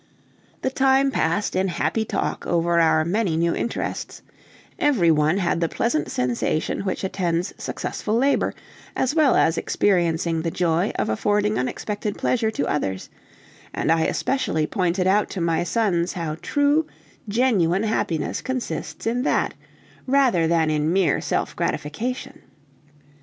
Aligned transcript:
The 0.63 0.71
time 0.71 1.11
passed 1.11 1.55
in 1.55 1.67
happy 1.67 2.05
talk 2.05 2.47
over 2.47 2.79
our 2.79 3.05
many 3.05 3.37
new 3.37 3.53
interests; 3.53 4.23
every 4.79 5.11
one 5.11 5.37
had 5.37 5.61
the 5.61 5.69
pleasant 5.69 6.09
sensation 6.09 6.79
which 6.79 7.03
attends 7.03 7.53
successful 7.59 8.15
labor, 8.17 8.55
as 8.95 9.13
well 9.13 9.35
as 9.35 9.59
experiencing 9.59 10.41
the 10.41 10.49
joy 10.49 10.91
of 10.95 11.07
affording 11.07 11.59
unexpected 11.59 12.17
pleasure 12.17 12.49
to 12.49 12.65
others; 12.65 13.11
and 13.75 13.91
I 13.91 14.05
especially 14.05 14.65
pointed 14.65 15.05
out 15.05 15.29
to 15.29 15.39
my 15.39 15.63
sons 15.63 16.13
how 16.13 16.35
true, 16.41 16.87
genuine 17.29 17.83
happiness 17.83 18.41
consists 18.41 19.05
in 19.05 19.21
that, 19.21 19.53
rather 20.07 20.47
than 20.47 20.71
in 20.71 20.91
mere 20.91 21.21
self 21.21 21.55
gratification. 21.55 22.41